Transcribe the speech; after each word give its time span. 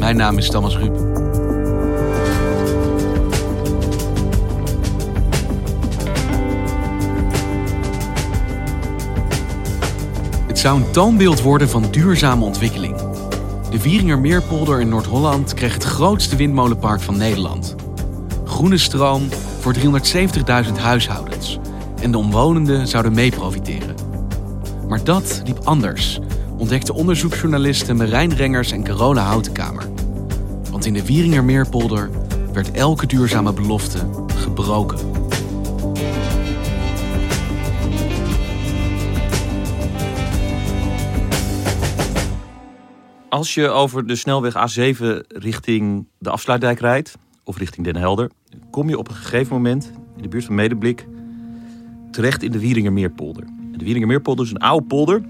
Mijn 0.00 0.16
naam 0.16 0.38
is 0.38 0.50
Thomas 0.50 0.76
Ruip. 0.76 0.96
Het 10.46 10.58
zou 10.58 10.80
een 10.80 10.90
toonbeeld 10.90 11.42
worden 11.42 11.68
van 11.68 11.84
duurzame 11.90 12.44
ontwikkeling. 12.44 12.96
De 13.70 13.82
Wieringermeerpolder 13.82 14.80
in 14.80 14.88
Noord-Holland 14.88 15.54
kreeg 15.54 15.74
het 15.74 15.84
grootste 15.84 16.36
windmolenpark 16.36 17.00
van 17.00 17.16
Nederland. 17.16 17.74
Groene 18.44 18.78
stroom 18.78 19.28
voor 19.60 19.74
370.000 19.74 20.72
huishoudens. 20.80 21.58
En 22.02 22.10
de 22.10 22.18
omwonenden 22.18 22.88
zouden 22.88 23.12
mee 23.12 23.30
profiteren. 23.30 23.94
Maar 24.88 25.04
dat 25.04 25.42
liep 25.44 25.58
anders, 25.64 26.20
ontdekten 26.56 26.94
onderzoeksjournalisten 26.94 27.96
Marijn 27.96 28.34
Rengers 28.34 28.72
en 28.72 28.84
Carola 28.84 29.22
Houtenkamer. 29.22 29.89
Want 30.80 30.96
in 30.96 31.02
de 31.02 31.08
Wieringermeerpolder 31.08 32.10
werd 32.52 32.70
elke 32.70 33.06
duurzame 33.06 33.52
belofte 33.52 34.26
gebroken. 34.34 34.98
Als 43.28 43.54
je 43.54 43.68
over 43.68 44.06
de 44.06 44.16
snelweg 44.16 44.54
A7 44.54 45.26
richting 45.28 46.06
de 46.18 46.30
afsluitdijk 46.30 46.80
rijdt, 46.80 47.18
of 47.44 47.58
richting 47.58 47.86
Den 47.86 47.96
Helder, 47.96 48.30
kom 48.70 48.88
je 48.88 48.98
op 48.98 49.08
een 49.08 49.14
gegeven 49.14 49.54
moment 49.54 49.92
in 50.16 50.22
de 50.22 50.28
buurt 50.28 50.44
van 50.44 50.54
Medeblik 50.54 51.06
terecht 52.10 52.42
in 52.42 52.50
de 52.50 52.58
Wieringermeerpolder. 52.58 53.44
De 53.72 53.84
Wieringermeerpolder 53.84 54.44
is 54.44 54.50
een 54.50 54.58
oude 54.58 54.86
polder, 54.86 55.22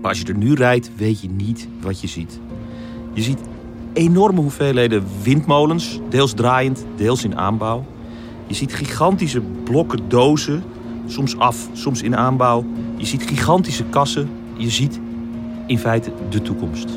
maar 0.00 0.10
als 0.10 0.18
je 0.18 0.26
er 0.26 0.36
nu 0.36 0.54
rijdt, 0.54 0.90
weet 0.96 1.20
je 1.20 1.28
niet 1.28 1.68
wat 1.80 2.00
je 2.00 2.06
ziet. 2.06 2.40
Je 3.14 3.22
ziet 3.22 3.38
enorme 3.96 4.40
hoeveelheden 4.40 5.04
windmolens, 5.22 6.00
deels 6.08 6.32
draaiend, 6.32 6.84
deels 6.96 7.24
in 7.24 7.36
aanbouw. 7.36 7.84
Je 8.46 8.54
ziet 8.54 8.74
gigantische 8.74 9.40
blokken 9.64 10.08
dozen, 10.08 10.62
soms 11.06 11.38
af, 11.38 11.68
soms 11.72 12.02
in 12.02 12.16
aanbouw. 12.16 12.64
Je 12.96 13.06
ziet 13.06 13.22
gigantische 13.22 13.84
kassen. 13.84 14.28
Je 14.56 14.70
ziet 14.70 15.00
in 15.66 15.78
feite 15.78 16.12
de 16.30 16.42
toekomst. 16.42 16.88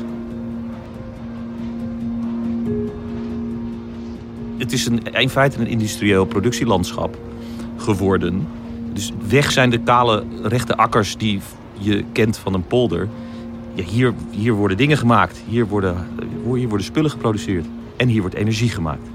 Het 4.56 4.72
is 4.72 4.86
een, 4.86 5.02
in 5.12 5.28
feite 5.28 5.60
een 5.60 5.66
industrieel 5.66 6.24
productielandschap 6.24 7.18
geworden. 7.76 8.46
Dus 8.92 9.12
weg 9.28 9.52
zijn 9.52 9.70
de 9.70 9.78
kale 9.78 10.24
rechte 10.42 10.76
akkers 10.76 11.16
die 11.16 11.40
je 11.78 12.04
kent 12.12 12.36
van 12.36 12.54
een 12.54 12.66
polder. 12.66 13.08
Ja, 13.74 13.84
hier, 13.84 14.14
hier 14.30 14.52
worden 14.52 14.76
dingen 14.76 14.96
gemaakt. 14.96 15.42
Hier 15.48 15.66
worden, 15.66 15.96
hier 16.54 16.68
worden 16.68 16.86
spullen 16.86 17.10
geproduceerd. 17.10 17.66
En 17.96 18.08
hier 18.08 18.20
wordt 18.20 18.36
energie 18.36 18.68
gemaakt. 18.68 19.08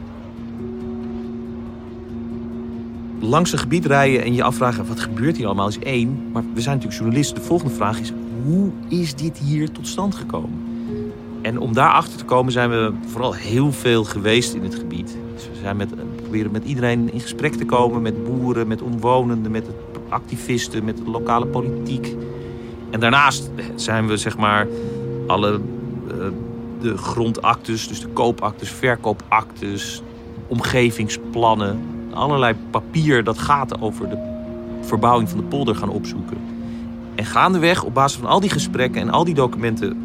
Langs 3.19 3.51
een 3.51 3.59
gebied 3.59 3.85
rijden 3.85 4.23
en 4.23 4.33
je 4.33 4.43
afvragen 4.43 4.87
wat 4.87 4.99
gebeurt 4.99 5.37
hier 5.37 5.45
allemaal 5.45 5.67
is 5.67 5.79
één. 5.79 6.29
Maar 6.31 6.43
we 6.53 6.61
zijn 6.61 6.75
natuurlijk 6.75 7.01
journalisten. 7.01 7.35
De 7.35 7.45
volgende 7.45 7.73
vraag 7.73 7.99
is 7.99 8.13
hoe 8.45 8.71
is 8.87 9.15
dit 9.15 9.37
hier 9.37 9.71
tot 9.71 9.87
stand 9.87 10.15
gekomen? 10.15 10.63
En 11.41 11.59
om 11.59 11.73
daarachter 11.73 12.17
te 12.17 12.25
komen 12.25 12.51
zijn 12.51 12.69
we 12.69 12.91
vooral 13.05 13.33
heel 13.33 13.71
veel 13.71 14.03
geweest 14.03 14.53
in 14.53 14.63
het 14.63 14.75
gebied. 14.75 15.17
Dus 15.33 15.49
we 15.49 15.59
zijn 15.61 15.77
met, 15.77 16.15
proberen 16.15 16.51
met 16.51 16.63
iedereen 16.63 17.13
in 17.13 17.19
gesprek 17.19 17.53
te 17.53 17.65
komen. 17.65 18.01
Met 18.01 18.23
boeren, 18.23 18.67
met 18.67 18.81
omwonenden, 18.81 19.51
met 19.51 19.65
activisten, 20.09 20.85
met 20.85 20.99
lokale 21.05 21.45
politiek. 21.45 22.15
En 22.95 23.01
daarnaast 23.01 23.49
zijn 23.75 24.07
we 24.07 24.17
zeg 24.17 24.37
maar 24.37 24.67
alle 25.27 25.51
uh, 25.51 26.13
de 26.81 26.97
grondactes, 26.97 27.87
dus 27.87 27.99
de 27.99 28.07
koopactes, 28.07 28.69
verkoopactes, 28.69 30.01
omgevingsplannen, 30.47 31.79
allerlei 32.13 32.55
papier 32.71 33.23
dat 33.23 33.37
gaat 33.37 33.81
over 33.81 34.09
de 34.09 34.17
verbouwing 34.81 35.29
van 35.29 35.37
de 35.37 35.43
polder 35.43 35.75
gaan 35.75 35.89
opzoeken. 35.89 36.37
En 37.15 37.25
gaandeweg, 37.25 37.83
op 37.83 37.93
basis 37.93 38.19
van 38.19 38.29
al 38.29 38.39
die 38.39 38.49
gesprekken 38.49 39.01
en 39.01 39.09
al 39.09 39.23
die 39.23 39.33
documenten, 39.33 39.97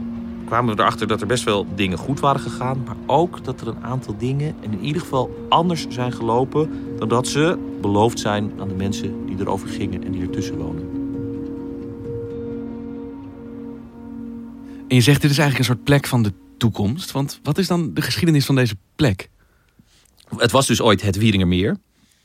kwamen 0.45 0.75
we 0.77 0.83
erachter 0.83 1.07
dat 1.07 1.21
er 1.21 1.27
best 1.27 1.45
wel 1.45 1.67
dingen 1.75 1.99
goed 1.99 2.21
waren 2.21 2.41
gegaan. 2.41 2.83
Maar 2.87 2.97
ook 3.07 3.45
dat 3.45 3.61
er 3.61 3.69
een 3.69 3.85
aantal 3.85 4.15
dingen 4.19 4.55
in 4.61 4.79
ieder 4.81 5.03
geval 5.03 5.47
anders 5.49 5.87
zijn 5.89 6.13
gelopen 6.13 6.71
dan 6.99 7.09
dat 7.09 7.27
ze 7.27 7.59
beloofd 7.81 8.19
zijn 8.19 8.53
aan 8.61 8.69
de 8.69 8.75
mensen 8.75 9.27
die 9.27 9.37
erover 9.41 9.69
gingen 9.69 10.05
en 10.05 10.13
die 10.13 10.23
ertussen 10.23 10.57
wonen. 10.57 10.90
En 14.91 14.97
je 14.97 15.03
zegt 15.03 15.21
dit 15.21 15.31
is 15.31 15.39
eigenlijk 15.39 15.69
een 15.69 15.75
soort 15.75 15.85
plek 15.85 16.07
van 16.07 16.23
de 16.23 16.33
toekomst. 16.59 17.11
Want 17.11 17.41
wat 17.43 17.59
is 17.59 17.67
dan 17.67 17.95
de 17.95 18.03
geschiedenis 18.03 18.47
van 18.47 18.55
deze 18.55 18.77
plek? 18.97 19.29
Het 20.37 20.51
was 20.51 20.67
dus 20.67 20.81
ooit 20.81 21.03
het 21.03 21.17
Wieringermeer. 21.17 21.77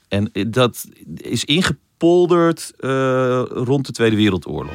En 0.08 0.32
dat 0.48 0.86
is 1.16 1.44
ingepolderd 1.44 2.74
uh, 2.80 2.90
rond 3.48 3.86
de 3.86 3.92
Tweede 3.92 4.16
Wereldoorlog. 4.16 4.74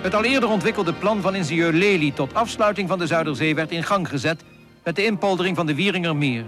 Het 0.00 0.14
al 0.14 0.24
eerder 0.24 0.48
ontwikkelde 0.48 0.92
plan 0.92 1.20
van 1.20 1.34
ingenieur 1.34 1.72
Lely 1.72 2.10
tot 2.10 2.34
afsluiting 2.34 2.88
van 2.88 2.98
de 2.98 3.06
Zuiderzee 3.06 3.54
werd 3.54 3.70
in 3.70 3.82
gang 3.82 4.08
gezet 4.08 4.44
met 4.84 4.96
de 4.96 5.04
inpoldering 5.04 5.56
van 5.56 5.66
de 5.66 5.74
Wieringermeer. 5.74 6.44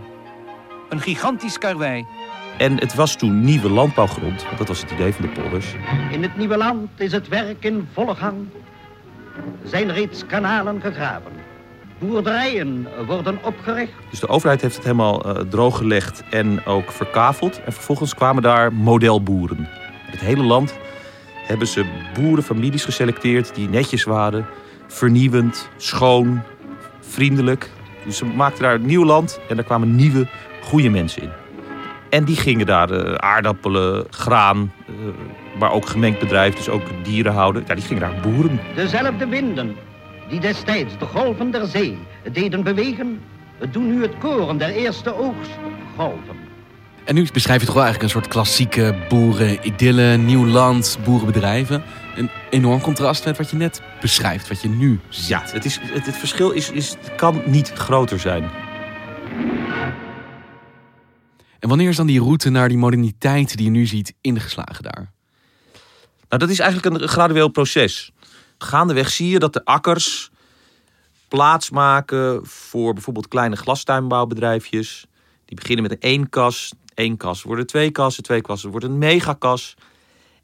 Een 0.89 1.01
gigantisch 1.01 1.59
karwei. 1.59 2.07
En 2.59 2.79
het 2.79 2.95
was 2.95 3.17
toen 3.17 3.45
nieuwe 3.45 3.71
landbouwgrond, 3.71 4.45
want 4.45 4.59
dat 4.59 4.69
was 4.69 4.81
het 4.81 4.91
idee 4.91 5.13
van 5.13 5.25
de 5.25 5.41
polders. 5.41 5.75
In 6.11 6.23
het 6.23 6.37
nieuwe 6.37 6.57
land 6.57 6.89
is 6.97 7.13
het 7.13 7.29
werk 7.29 7.65
in 7.65 7.89
volle 7.93 8.15
gang. 8.15 8.37
Zijn 9.65 9.93
reeds 9.93 10.27
kanalen 10.27 10.81
gegraven. 10.81 11.33
Boerderijen 11.99 12.89
worden 13.07 13.39
opgericht. 13.45 13.93
Dus 14.11 14.21
de 14.21 14.29
overheid 14.29 14.61
heeft 14.61 14.75
het 14.75 14.85
helemaal 14.85 15.27
uh, 15.27 15.43
drooggelegd 15.43 16.23
en 16.31 16.67
ook 16.67 16.93
verkaveld. 16.93 17.63
En 17.63 17.73
vervolgens 17.73 18.15
kwamen 18.15 18.43
daar 18.43 18.73
modelboeren. 18.73 19.59
In 19.59 20.13
het 20.13 20.21
hele 20.21 20.43
land 20.43 20.75
hebben 21.47 21.67
ze 21.67 21.85
boerenfamilies 22.15 22.85
geselecteerd 22.85 23.55
die 23.55 23.69
netjes 23.69 24.05
waren, 24.05 24.47
vernieuwend, 24.87 25.69
schoon, 25.77 26.43
vriendelijk. 27.01 27.71
Dus 28.05 28.17
ze 28.17 28.25
maakten 28.25 28.63
daar 28.63 28.75
een 28.75 28.87
nieuw 28.87 29.05
land 29.05 29.41
en 29.49 29.57
daar 29.57 29.65
kwamen 29.65 29.97
nieuwe, 29.97 30.29
goede 30.63 30.89
mensen 30.89 31.23
in. 31.23 31.31
En 32.11 32.25
die 32.25 32.37
gingen 32.37 32.67
daar 32.67 32.91
uh, 32.91 33.15
aardappelen, 33.15 34.05
graan, 34.11 34.73
uh, 34.89 34.95
maar 35.59 35.73
ook 35.73 35.87
gemengd 35.87 36.19
bedrijf, 36.19 36.55
dus 36.55 36.69
ook 36.69 36.83
dieren 37.03 37.33
houden. 37.33 37.65
Ja, 37.67 37.75
die 37.75 37.85
gingen 37.85 38.03
daar 38.03 38.21
boeren. 38.23 38.61
Dezelfde 38.75 39.27
winden 39.27 39.77
die 40.29 40.41
destijds 40.41 40.99
de 40.99 41.05
golven 41.05 41.51
der 41.51 41.67
zee 41.67 41.99
deden 42.33 42.63
bewegen, 42.63 43.21
doen 43.71 43.87
nu 43.87 44.03
het 44.03 44.19
koren 44.19 44.59
der 44.59 44.71
eerste 44.71 45.15
oogst 45.15 45.51
golven. 45.97 46.37
En 47.05 47.15
nu 47.15 47.27
beschrijf 47.33 47.61
je 47.61 47.67
toch 47.67 47.75
wel 47.75 47.85
eigenlijk 47.85 48.15
een 48.15 48.21
soort 48.21 48.33
klassieke 48.33 48.95
boeren-idylle, 49.09 50.17
nieuw 50.17 50.47
land, 50.47 50.99
boerenbedrijven. 51.05 51.83
Een 52.17 52.31
enorm 52.51 52.81
contrast 52.81 53.25
met 53.25 53.37
wat 53.37 53.51
je 53.51 53.57
net 53.57 53.83
beschrijft, 54.01 54.49
wat 54.49 54.63
je 54.63 54.69
nu 54.69 55.01
ziet. 55.09 55.27
Ja, 55.27 55.43
het, 55.45 55.65
is, 55.65 55.79
het, 55.83 56.07
het 56.07 56.17
verschil 56.17 56.51
is, 56.51 56.71
is, 56.71 56.97
kan 57.17 57.43
niet 57.45 57.73
groter 57.73 58.19
zijn. 58.19 58.51
En 61.59 61.69
wanneer 61.69 61.89
is 61.89 61.97
dan 61.97 62.07
die 62.07 62.21
route 62.21 62.51
naar 62.51 62.69
die 62.69 62.79
moderniteit 62.79 63.57
die 63.57 63.65
je 63.65 63.71
nu 63.71 63.87
ziet 63.87 64.15
ingeslagen 64.21 64.83
daar? 64.83 65.13
Nou, 66.29 66.41
dat 66.41 66.51
is 66.51 66.59
eigenlijk 66.59 67.03
een 67.03 67.09
gradueel 67.09 67.49
proces. 67.49 68.11
Gaandeweg 68.59 69.11
zie 69.11 69.29
je 69.29 69.39
dat 69.39 69.53
de 69.53 69.65
akkers 69.65 70.31
plaats 71.29 71.71
maken 71.71 72.47
voor 72.47 72.93
bijvoorbeeld 72.93 73.29
kleine 73.29 73.57
glastuinbouwbedrijfjes 73.57 75.07
Die 75.45 75.57
beginnen 75.57 75.83
met 75.83 75.93
een 75.93 76.11
één 76.11 76.29
kas, 76.29 76.73
één 76.95 77.17
kas 77.17 77.43
worden 77.43 77.67
twee 77.67 77.91
kassen, 77.91 78.23
twee 78.23 78.41
kassen 78.41 78.71
worden 78.71 78.91
een 78.91 78.99
megakas. 78.99 79.75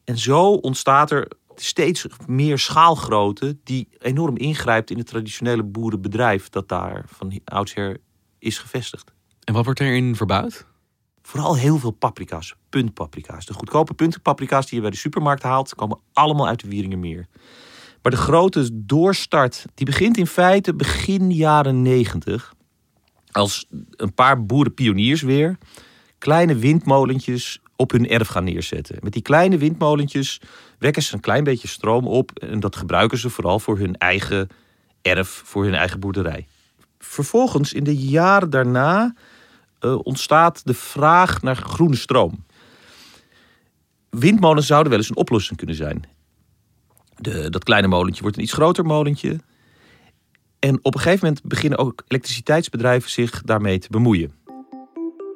En 0.05 0.19
zo 0.19 0.53
ontstaat 0.53 1.11
er 1.11 1.29
steeds 1.55 2.07
meer 2.27 2.59
schaalgrootte 2.59 3.57
die 3.65 3.89
enorm 3.99 4.37
ingrijpt 4.37 4.91
in 4.91 4.99
het 4.99 5.07
traditionele 5.07 5.63
boerenbedrijf 5.63 6.49
dat 6.49 6.69
daar 6.69 7.05
van 7.07 7.41
oudsher 7.45 8.01
is 8.39 8.59
gevestigd. 8.59 9.13
En 9.45 9.55
wat 9.55 9.65
wordt 9.65 9.81
erin 9.81 10.17
verbouwd? 10.17 10.67
Vooral 11.33 11.57
heel 11.57 11.79
veel 11.79 11.91
paprika's, 11.91 12.55
puntpaprika's. 12.69 13.47
De 13.47 13.53
goedkope 13.53 13.95
puntpaprika's 13.95 14.67
die 14.67 14.75
je 14.75 14.81
bij 14.81 14.91
de 14.91 14.97
supermarkt 14.97 15.43
haalt, 15.43 15.75
komen 15.75 15.99
allemaal 16.13 16.47
uit 16.47 16.61
de 16.61 16.69
Wieringermeer. 16.69 17.27
Maar 18.03 18.13
de 18.13 18.19
grote 18.19 18.69
doorstart, 18.73 19.65
die 19.75 19.87
begint 19.87 20.17
in 20.17 20.27
feite 20.27 20.75
begin 20.75 21.31
jaren 21.31 21.83
negentig. 21.83 22.55
Als 23.31 23.67
een 23.91 24.15
paar 24.15 24.45
boerenpioniers 24.45 25.23
weer 25.23 25.59
kleine 26.19 26.57
windmolentjes 26.57 27.61
op 27.77 27.91
hun 27.91 28.09
erf 28.09 28.29
gaan 28.29 28.45
neerzetten. 28.45 28.99
Met 29.01 29.13
die 29.13 29.23
kleine 29.23 29.59
windmolentjes 29.59 30.41
wekken 30.79 31.03
ze 31.03 31.15
een 31.15 31.21
klein 31.21 31.45
beetje 31.45 31.69
stroom 31.69 32.07
op. 32.07 32.39
En 32.39 32.61
dat 32.61 32.77
gebruiken 32.77 33.19
ze 33.19 33.31
vooral 33.31 33.59
voor 33.59 33.79
hun 33.79 33.97
eigen 33.97 34.49
erf, 35.03 35.43
voor 35.45 35.65
hun 35.65 35.75
eigen 35.75 36.01
boerderij. 36.01 36.47
Vervolgens, 36.99 37.73
in 37.73 37.85
de 37.85 37.97
jaren 37.97 38.51
daarna, 38.51 39.15
uh, 39.85 39.99
ontstaat 40.03 40.67
de 40.67 40.75
vraag 40.75 41.43
naar 41.43 41.57
groene 41.57 41.97
stroom. 41.97 42.45
Windmolens 44.11 44.67
zouden 44.67 44.91
wel 44.91 45.01
eens 45.01 45.09
een 45.09 45.17
oplossing 45.17 45.59
kunnen 45.59 45.77
zijn. 45.77 46.05
De, 47.17 47.51
dat 47.51 47.65
kleine 47.65 47.89
molentje 47.89 48.23
wordt 48.23 48.37
een 48.37 48.43
iets 48.43 48.53
groter 48.53 48.85
molentje. 48.85 49.41
En 50.59 50.79
op 50.83 50.95
een 50.95 51.01
gegeven 51.01 51.27
moment 51.27 51.45
beginnen 51.45 51.79
ook 51.79 52.03
elektriciteitsbedrijven 52.09 53.11
zich 53.11 53.43
daarmee 53.43 53.79
te 53.79 53.89
bemoeien. 53.91 54.35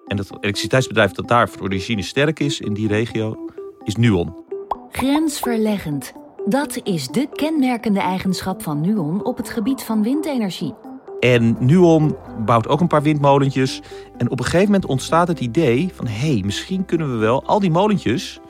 En 0.07 0.17
dat 0.17 0.31
elektriciteitsbedrijf 0.31 1.13
dat 1.13 1.29
daar 1.29 1.49
voor 1.49 1.63
origine 1.63 2.03
sterk 2.03 2.41
is 2.41 2.61
in 2.61 2.75
die 2.75 2.89
regio, 2.89 3.51
is 3.85 3.97
Nuon. 3.97 4.45
Grensverleggend. 4.91 6.13
Dat 6.45 6.81
is 6.83 7.09
de 7.09 7.29
kenmerkende 7.33 8.01
eigenschap 8.01 8.63
van 8.63 8.81
Nuon 8.81 9.25
op 9.25 9.37
het 9.37 9.51
gebied 9.51 9.83
van 9.83 10.03
windenergie. 10.03 10.86
En 11.35 11.57
Nuon 11.61 12.17
bouwt 12.45 12.69
ook 12.69 12.81
een 12.81 12.87
paar 12.87 13.03
windmolentjes. 13.03 13.83
En 14.17 14.31
op 14.31 14.39
een 14.39 14.45
gegeven 14.45 14.67
moment 14.67 14.87
ontstaat 14.87 15.29
het 15.29 15.41
idee 15.41 15.91
van... 15.95 16.07
hé, 16.07 16.33
hey, 16.33 16.43
misschien 16.45 16.85
kunnen 16.85 17.13
we 17.13 17.17
wel 17.17 17.45
al 17.45 17.61
die 17.61 17.71
molentjes 17.71 18.41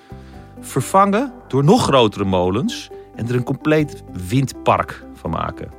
vervangen 0.60 1.32
door 1.48 1.64
nog 1.64 1.82
grotere 1.82 2.24
molens... 2.24 2.90
en 3.14 3.28
er 3.28 3.34
een 3.34 3.42
compleet 3.42 4.02
windpark 4.28 5.04
van 5.14 5.30
maken. 5.30 5.70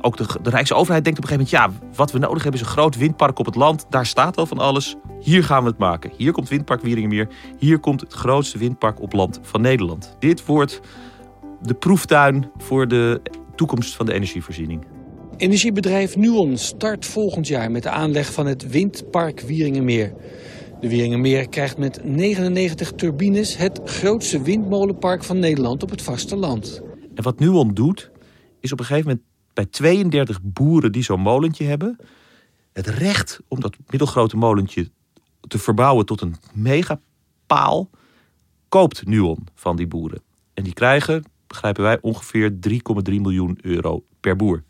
Ook 0.00 0.16
de, 0.16 0.26
de 0.42 0.50
Rijksoverheid 0.50 1.04
denkt 1.04 1.18
op 1.18 1.24
een 1.24 1.30
gegeven 1.30 1.58
moment... 1.58 1.80
ja, 1.80 1.96
wat 1.96 2.12
we 2.12 2.18
nodig 2.18 2.42
hebben 2.42 2.60
is 2.60 2.66
een 2.66 2.72
groot 2.72 2.96
windpark 2.96 3.38
op 3.38 3.46
het 3.46 3.54
land. 3.54 3.86
Daar 3.88 4.06
staat 4.06 4.36
al 4.36 4.46
van 4.46 4.58
alles. 4.58 4.96
Hier 5.20 5.44
gaan 5.44 5.62
we 5.62 5.68
het 5.68 5.78
maken. 5.78 6.10
Hier 6.16 6.32
komt 6.32 6.48
Windpark 6.48 6.82
Wieringenmeer. 6.82 7.28
Hier 7.58 7.78
komt 7.78 8.00
het 8.00 8.12
grootste 8.12 8.58
windpark 8.58 9.00
op 9.00 9.12
land 9.12 9.38
van 9.42 9.60
Nederland. 9.60 10.16
Dit 10.18 10.46
wordt 10.46 10.80
de 11.62 11.74
proeftuin 11.74 12.50
voor 12.56 12.88
de 12.88 13.20
toekomst 13.54 13.96
van 13.96 14.06
de 14.06 14.12
energievoorziening. 14.12 14.95
Energiebedrijf 15.36 16.16
Nuon 16.16 16.58
start 16.58 17.06
volgend 17.06 17.46
jaar 17.48 17.70
met 17.70 17.82
de 17.82 17.90
aanleg 17.90 18.32
van 18.32 18.46
het 18.46 18.68
windpark 18.70 19.40
Wieringenmeer. 19.40 20.14
De 20.80 20.88
Wieringenmeer 20.88 21.48
krijgt 21.48 21.78
met 21.78 22.04
99 22.04 22.92
turbines 22.92 23.56
het 23.56 23.80
grootste 23.84 24.42
windmolenpark 24.42 25.24
van 25.24 25.38
Nederland 25.38 25.82
op 25.82 25.90
het 25.90 26.02
vasteland. 26.02 26.82
En 27.14 27.22
wat 27.22 27.38
Nuon 27.38 27.74
doet, 27.74 28.10
is 28.60 28.72
op 28.72 28.78
een 28.78 28.84
gegeven 28.84 29.08
moment 29.08 29.26
bij 29.54 29.66
32 29.66 30.38
boeren 30.42 30.92
die 30.92 31.02
zo'n 31.02 31.20
molentje 31.20 31.64
hebben, 31.64 31.96
het 32.72 32.86
recht 32.86 33.40
om 33.48 33.60
dat 33.60 33.76
middelgrote 33.86 34.36
molentje 34.36 34.90
te 35.40 35.58
verbouwen 35.58 36.06
tot 36.06 36.20
een 36.20 36.36
megapaal, 36.52 37.90
koopt 38.68 39.06
Nuon 39.06 39.46
van 39.54 39.76
die 39.76 39.86
boeren. 39.86 40.22
En 40.54 40.64
die 40.64 40.72
krijgen, 40.72 41.24
begrijpen 41.46 41.82
wij, 41.82 41.98
ongeveer 42.00 42.50
3,3 42.50 42.76
miljoen 43.04 43.58
euro 43.62 44.04
per 44.20 44.36
boer. 44.36 44.64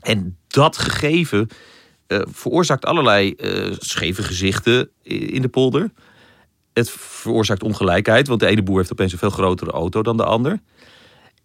En 0.00 0.38
dat 0.46 0.76
gegeven 0.76 1.48
uh, 2.08 2.20
veroorzaakt 2.30 2.84
allerlei 2.84 3.34
uh, 3.36 3.74
scheve 3.78 4.22
gezichten 4.22 4.90
in 5.02 5.42
de 5.42 5.48
polder. 5.48 5.90
Het 6.72 6.90
veroorzaakt 6.90 7.62
ongelijkheid, 7.62 8.28
want 8.28 8.40
de 8.40 8.46
ene 8.46 8.62
boer 8.62 8.76
heeft 8.76 8.92
opeens 8.92 9.12
een 9.12 9.18
veel 9.18 9.30
grotere 9.30 9.70
auto 9.70 10.02
dan 10.02 10.16
de 10.16 10.24
ander. 10.24 10.60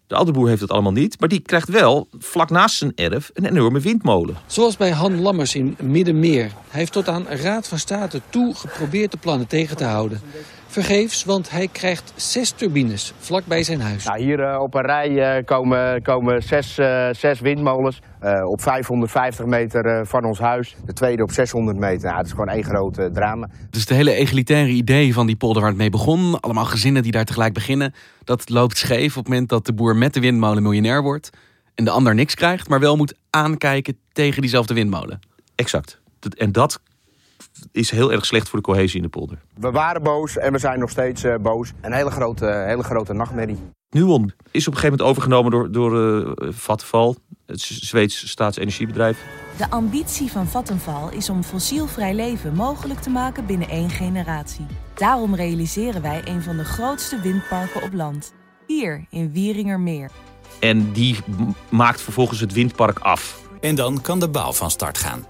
De 0.07 0.15
andere 0.15 0.37
boer 0.37 0.49
heeft 0.49 0.61
het 0.61 0.71
allemaal 0.71 0.91
niet, 0.91 1.19
maar 1.19 1.29
die 1.29 1.39
krijgt 1.39 1.69
wel 1.69 2.07
vlak 2.19 2.49
naast 2.49 2.77
zijn 2.77 2.91
erf 2.95 3.31
een 3.33 3.45
enorme 3.45 3.79
windmolen. 3.79 4.35
Zoals 4.45 4.77
bij 4.77 4.91
Han 4.91 5.21
Lammers 5.21 5.55
in 5.55 5.77
Middenmeer. 5.81 6.51
Hij 6.69 6.79
heeft 6.79 6.91
tot 6.91 7.07
aan 7.07 7.27
Raad 7.27 7.67
van 7.67 7.79
State 7.79 8.21
toe 8.29 8.55
geprobeerd 8.55 9.11
de 9.11 9.17
plannen 9.17 9.47
tegen 9.47 9.77
te 9.77 9.83
houden. 9.83 10.21
Vergeefs, 10.73 11.23
want 11.23 11.49
hij 11.49 11.67
krijgt 11.67 12.13
zes 12.15 12.51
turbines 12.51 13.13
vlak 13.17 13.45
bij 13.45 13.63
zijn 13.63 13.81
huis. 13.81 14.05
Nou, 14.05 14.21
hier 14.21 14.39
uh, 14.39 14.59
op 14.61 14.73
een 14.73 14.81
rij 14.81 15.37
uh, 15.37 15.45
komen, 15.45 16.01
komen 16.01 16.43
zes, 16.43 16.79
uh, 16.79 17.09
zes 17.11 17.39
windmolens 17.39 17.99
op 18.45 18.61
550 18.61 19.45
meter 19.45 20.05
van 20.05 20.25
ons 20.25 20.39
huis. 20.39 20.75
De 20.85 20.93
tweede 20.93 21.23
op 21.23 21.31
600 21.31 21.77
meter. 21.77 22.05
Nou, 22.05 22.17
het 22.17 22.25
is 22.25 22.31
gewoon 22.31 22.47
één 22.47 22.63
groot 22.63 22.99
drama. 23.13 23.49
Dus 23.69 23.85
de 23.85 23.93
hele 23.93 24.13
egalitaire 24.13 24.71
idee 24.71 25.13
van 25.13 25.27
die 25.27 25.35
polder 25.35 25.61
waar 25.61 25.71
het 25.71 25.79
mee 25.79 25.89
begon... 25.89 26.39
allemaal 26.39 26.65
gezinnen 26.65 27.03
die 27.03 27.11
daar 27.11 27.25
tegelijk 27.25 27.53
beginnen... 27.53 27.93
dat 28.23 28.49
loopt 28.49 28.77
scheef 28.77 29.17
op 29.17 29.23
het 29.23 29.27
moment 29.27 29.49
dat 29.49 29.65
de 29.65 29.73
boer 29.73 29.95
met 29.95 30.13
de 30.13 30.19
windmolen 30.19 30.63
miljonair 30.63 31.01
wordt... 31.01 31.29
en 31.75 31.85
de 31.85 31.91
ander 31.91 32.15
niks 32.15 32.35
krijgt, 32.35 32.69
maar 32.69 32.79
wel 32.79 32.95
moet 32.95 33.13
aankijken 33.29 33.97
tegen 34.11 34.41
diezelfde 34.41 34.73
windmolen. 34.73 35.19
Exact. 35.55 35.99
En 36.37 36.51
dat 36.51 36.79
is 37.71 37.91
heel 37.91 38.11
erg 38.11 38.25
slecht 38.25 38.49
voor 38.49 38.59
de 38.59 38.65
cohesie 38.65 38.95
in 38.95 39.03
de 39.03 39.09
polder. 39.09 39.37
We 39.59 39.71
waren 39.71 40.03
boos 40.03 40.37
en 40.37 40.51
we 40.51 40.59
zijn 40.59 40.79
nog 40.79 40.89
steeds 40.89 41.23
uh, 41.23 41.35
boos. 41.35 41.71
Een 41.81 41.93
hele 41.93 42.11
grote, 42.11 42.45
hele 42.45 42.83
grote 42.83 43.13
nachtmerrie. 43.13 43.57
Nuon 43.89 44.33
is 44.51 44.67
op 44.67 44.73
een 44.73 44.79
gegeven 44.79 44.89
moment 44.89 45.01
overgenomen 45.01 45.51
door, 45.51 45.71
door 45.71 45.95
uh, 45.95 46.51
Vattenfall, 46.51 47.15
het 47.45 47.59
Zweeds 47.59 48.29
staatsenergiebedrijf. 48.29 49.25
De 49.57 49.69
ambitie 49.69 50.31
van 50.31 50.47
Vattenfall 50.47 51.15
is 51.15 51.29
om 51.29 51.43
fossielvrij 51.43 52.13
leven 52.13 52.53
mogelijk 52.53 52.99
te 52.99 53.09
maken 53.09 53.45
binnen 53.45 53.69
één 53.69 53.89
generatie. 53.89 54.65
Daarom 54.93 55.35
realiseren 55.35 56.01
wij 56.01 56.21
een 56.25 56.41
van 56.41 56.57
de 56.57 56.65
grootste 56.65 57.19
windparken 57.19 57.83
op 57.83 57.93
land. 57.93 58.33
Hier 58.67 59.05
in 59.09 59.31
Wieringermeer. 59.31 60.09
En 60.59 60.91
die 60.91 61.19
maakt 61.69 62.01
vervolgens 62.01 62.39
het 62.39 62.53
windpark 62.53 62.99
af. 62.99 63.41
En 63.61 63.75
dan 63.75 64.01
kan 64.01 64.19
de 64.19 64.29
bouw 64.29 64.51
van 64.51 64.71
start 64.71 64.97
gaan. 64.97 65.25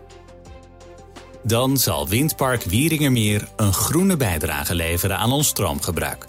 Dan 1.45 1.77
zal 1.77 2.07
Windpark 2.07 2.63
Wieringermeer 2.63 3.49
een 3.55 3.73
groene 3.73 4.17
bijdrage 4.17 4.75
leveren 4.75 5.17
aan 5.17 5.31
ons 5.31 5.47
stroomgebruik. 5.47 6.25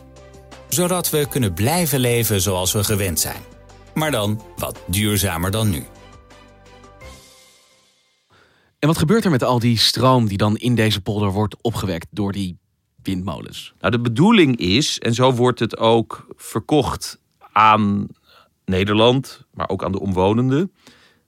Zodat 0.69 1.11
we 1.11 1.27
kunnen 1.29 1.55
blijven 1.55 2.01
leven 2.01 2.41
zoals 2.41 2.73
we 2.73 2.85
gewend 2.85 3.21
zijn. 3.21 3.43
Maar 3.95 4.11
dan 4.11 4.43
wat 4.57 4.81
duurzamer 4.87 5.51
dan 5.51 5.71
nu. 5.71 5.85
En 8.79 8.89
wat 8.89 8.99
gebeurt 8.99 9.25
er 9.25 9.31
met 9.31 9.43
al 9.43 9.59
die 9.59 9.79
stroom 9.79 10.29
die 10.29 10.39
dan 10.39 10.57
in 10.57 10.75
deze 10.75 11.01
polder 11.01 11.31
wordt 11.31 11.57
opgewekt 11.63 12.07
door 12.11 12.33
die 12.33 12.59
windmolens? 13.03 13.75
Nou, 13.81 13.93
de 13.93 14.01
bedoeling 14.01 14.57
is, 14.57 14.99
en 14.99 15.15
zo 15.15 15.33
wordt 15.33 15.59
het 15.59 15.79
ook 15.79 16.27
verkocht 16.37 17.21
aan 17.53 18.07
Nederland, 18.65 19.47
maar 19.53 19.69
ook 19.69 19.85
aan 19.85 19.93
de 19.93 20.01
omwonenden. 20.01 20.73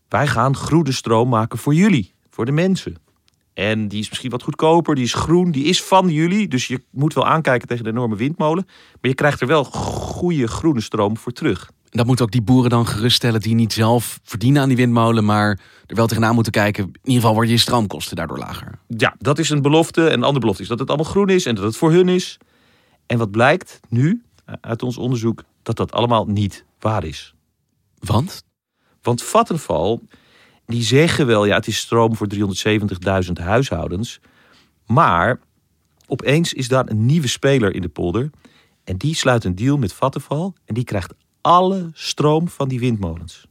Wij 0.09 0.27
gaan 0.27 0.57
groene 0.57 0.93
stroom 0.93 1.29
maken 1.29 1.59
voor 1.59 1.75
jullie, 1.75 2.15
voor 2.31 2.45
de 2.45 2.53
mensen. 2.53 3.05
En 3.57 3.89
die 3.89 4.01
is 4.01 4.09
misschien 4.09 4.31
wat 4.31 4.43
goedkoper, 4.43 4.95
die 4.95 5.05
is 5.05 5.15
groen, 5.15 5.51
die 5.51 5.65
is 5.65 5.83
van 5.83 6.09
jullie. 6.09 6.49
Dus 6.49 6.67
je 6.67 6.83
moet 6.91 7.15
wel 7.15 7.27
aankijken 7.27 7.69
tegen 7.69 7.85
de 7.85 7.91
enorme 7.91 8.17
windmolen. 8.17 8.65
Maar 8.67 9.11
je 9.11 9.15
krijgt 9.15 9.41
er 9.41 9.47
wel 9.47 9.65
goede 9.65 10.47
groene 10.47 10.81
stroom 10.81 11.17
voor 11.17 11.33
terug. 11.33 11.71
Dat 11.91 12.07
moeten 12.07 12.25
ook 12.25 12.31
die 12.31 12.43
boeren 12.43 12.71
dan 12.71 12.87
geruststellen 12.87 13.41
die 13.41 13.55
niet 13.55 13.73
zelf 13.73 14.21
verdienen 14.23 14.63
aan 14.63 14.69
die 14.69 14.77
windmolen, 14.77 15.25
maar 15.25 15.61
er 15.87 15.97
wel 15.97 16.07
tegenaan 16.07 16.35
moeten 16.35 16.53
kijken. 16.53 16.85
In 16.85 16.93
ieder 17.03 17.15
geval 17.15 17.33
worden 17.33 17.51
je 17.51 17.59
stroomkosten 17.59 18.17
daardoor 18.17 18.39
lager. 18.39 18.79
Ja, 18.87 19.15
dat 19.19 19.39
is 19.39 19.51
een 19.51 19.63
belofte. 19.63 20.07
En 20.07 20.13
een 20.13 20.23
andere 20.23 20.41
belofte 20.41 20.63
is 20.63 20.69
dat 20.69 20.79
het 20.79 20.89
allemaal 20.89 21.11
groen 21.11 21.29
is 21.29 21.47
en 21.47 21.55
dat 21.55 21.65
het 21.65 21.77
voor 21.77 21.93
hun 21.93 22.09
is. 22.09 22.39
En 23.07 23.19
wat 23.19 23.31
blijkt 23.31 23.81
nu 23.89 24.23
uit 24.61 24.83
ons 24.83 24.97
onderzoek, 24.97 25.43
dat 25.63 25.77
dat 25.77 25.93
allemaal 25.93 26.25
niet 26.25 26.65
waar 26.79 27.05
is. 27.05 27.35
Want? 27.99 28.43
Want 29.03 29.23
Vattenfall 29.23 29.99
die 30.67 30.83
zeggen 30.83 31.27
wel, 31.27 31.45
ja, 31.45 31.55
het 31.55 31.67
is 31.67 31.79
stroom 31.79 32.17
voor 32.17 32.29
370.000 33.27 33.33
huishoudens. 33.33 34.21
Maar 34.87 35.41
opeens 36.07 36.53
is 36.53 36.69
daar 36.69 36.89
een 36.89 37.07
nieuwe 37.07 37.29
speler 37.29 37.75
in 37.75 37.83
de 37.83 37.89
polder. 37.89 38.31
En 38.85 38.97
die 38.97 39.15
sluit 39.15 39.45
een 39.45 39.55
deal 39.55 39.77
met 39.77 39.93
Vattenfall. 39.93 40.53
En 40.65 40.75
die 40.75 40.85
krijgt 40.85 41.15
alle 41.41 41.91
stroom 41.93 42.49
van 42.49 42.69
die 42.69 42.81
windmolens. 42.81 43.47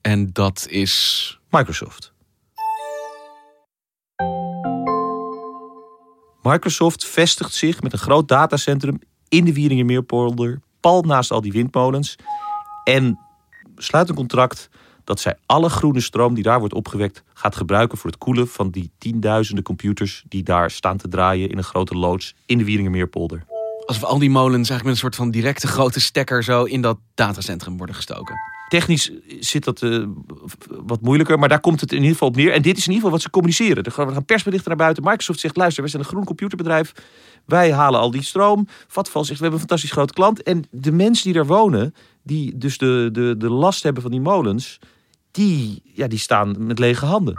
En 0.00 0.32
dat 0.32 0.66
is. 0.70 1.38
Microsoft. 1.50 2.12
Microsoft 6.42 7.04
vestigt 7.04 7.54
zich 7.54 7.82
met 7.82 7.92
een 7.92 7.98
groot 7.98 8.28
datacentrum 8.28 8.98
in 9.28 9.44
de 9.44 9.52
Wieringermeerpolder, 9.52 10.60
pal 10.80 11.02
naast 11.02 11.30
al 11.30 11.40
die 11.40 11.52
windmolens. 11.52 12.16
En 12.84 13.18
sluit 13.76 14.08
een 14.08 14.14
contract 14.14 14.68
dat 15.04 15.20
zij 15.20 15.36
alle 15.46 15.68
groene 15.68 16.00
stroom 16.00 16.34
die 16.34 16.42
daar 16.42 16.58
wordt 16.58 16.74
opgewekt 16.74 17.22
gaat 17.34 17.56
gebruiken 17.56 17.98
voor 17.98 18.10
het 18.10 18.18
koelen 18.18 18.48
van 18.48 18.70
die 18.70 18.90
tienduizenden 18.98 19.64
computers 19.64 20.24
die 20.28 20.42
daar 20.42 20.70
staan 20.70 20.96
te 20.96 21.08
draaien 21.08 21.50
in 21.50 21.58
een 21.58 21.64
grote 21.64 21.94
loods 21.94 22.34
in 22.46 22.58
de 22.58 22.64
Wieringermeerpolder. 22.64 23.44
Alsof 23.86 24.04
al 24.04 24.18
die 24.18 24.30
molens 24.30 24.70
eigenlijk 24.70 24.82
met 24.82 24.92
een 24.92 25.00
soort 25.00 25.16
van 25.16 25.30
directe 25.30 25.66
grote 25.66 26.00
stekker 26.00 26.44
zo 26.44 26.64
in 26.64 26.80
dat 26.80 26.98
datacentrum 27.14 27.76
worden 27.76 27.94
gestoken. 27.94 28.34
Technisch 28.68 29.10
zit 29.40 29.64
dat 29.64 29.82
uh, 29.82 30.06
wat 30.68 31.00
moeilijker, 31.00 31.38
maar 31.38 31.48
daar 31.48 31.60
komt 31.60 31.80
het 31.80 31.90
in 31.90 31.96
ieder 31.96 32.12
geval 32.12 32.28
op 32.28 32.36
neer. 32.36 32.52
En 32.52 32.62
dit 32.62 32.76
is 32.76 32.86
in 32.86 32.92
ieder 32.92 32.94
geval 32.94 33.10
wat 33.10 33.22
ze 33.22 33.30
communiceren. 33.30 33.84
Er 33.84 33.92
gaan 33.92 34.24
persberichten 34.24 34.68
naar 34.68 34.78
buiten. 34.78 35.04
Microsoft 35.04 35.40
zegt: 35.40 35.56
luister, 35.56 35.82
we 35.82 35.88
zijn 35.88 36.02
een 36.02 36.08
groen 36.08 36.24
computerbedrijf. 36.24 36.92
Wij 37.44 37.72
halen 37.72 38.00
al 38.00 38.10
die 38.10 38.22
stroom. 38.22 38.66
Vatval 38.86 39.24
zegt: 39.24 39.38
we 39.38 39.44
hebben 39.44 39.60
een 39.60 39.68
fantastisch 39.68 39.92
groot 39.92 40.12
klant. 40.12 40.42
En 40.42 40.64
de 40.70 40.92
mensen 40.92 41.24
die 41.24 41.32
daar 41.32 41.46
wonen, 41.46 41.94
die 42.22 42.58
dus 42.58 42.78
de, 42.78 43.08
de, 43.12 43.34
de 43.38 43.50
last 43.50 43.82
hebben 43.82 44.02
van 44.02 44.10
die 44.10 44.20
molens, 44.20 44.78
die, 45.34 45.82
ja, 45.84 46.06
die 46.06 46.18
staan 46.18 46.66
met 46.66 46.78
lege 46.78 47.04
handen. 47.04 47.34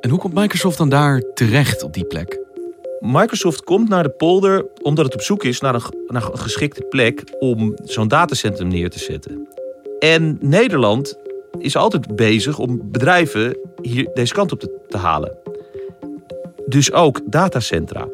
En 0.00 0.10
hoe 0.10 0.18
komt 0.18 0.34
Microsoft 0.34 0.78
dan 0.78 0.88
daar 0.88 1.22
terecht 1.34 1.82
op 1.82 1.94
die 1.94 2.04
plek? 2.04 2.40
Microsoft 3.00 3.64
komt 3.64 3.88
naar 3.88 4.02
de 4.02 4.10
polder 4.10 4.66
omdat 4.82 5.04
het 5.04 5.14
op 5.14 5.20
zoek 5.20 5.44
is 5.44 5.60
naar 5.60 5.74
een, 5.74 5.82
naar 6.06 6.32
een 6.32 6.38
geschikte 6.38 6.82
plek 6.82 7.22
om 7.38 7.74
zo'n 7.84 8.08
datacentrum 8.08 8.68
neer 8.68 8.90
te 8.90 8.98
zetten. 8.98 9.48
En 9.98 10.38
Nederland 10.40 11.18
is 11.58 11.76
altijd 11.76 12.16
bezig 12.16 12.58
om 12.58 12.90
bedrijven 12.90 13.58
hier 13.82 14.10
deze 14.14 14.34
kant 14.34 14.52
op 14.52 14.60
te, 14.60 14.80
te 14.88 14.96
halen. 14.96 15.36
Dus 16.66 16.92
ook 16.92 17.20
datacentra. 17.24 18.08